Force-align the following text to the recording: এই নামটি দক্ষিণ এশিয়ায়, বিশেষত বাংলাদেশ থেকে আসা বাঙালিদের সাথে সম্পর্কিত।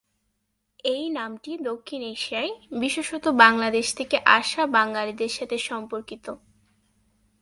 এই 0.85 1.09
নামটি 1.09 1.51
দক্ষিণ 1.57 2.01
এশিয়ায়, 2.01 2.51
বিশেষত 2.79 3.25
বাংলাদেশ 3.27 3.87
থেকে 3.95 4.17
আসা 4.25 4.63
বাঙালিদের 4.67 5.29
সাথে 5.29 5.57
সম্পর্কিত। 5.57 6.25